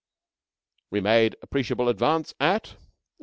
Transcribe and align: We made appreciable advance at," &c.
We 0.89 0.99
made 0.99 1.35
appreciable 1.43 1.87
advance 1.87 2.33
at," 2.39 2.65
&c. 2.71 2.75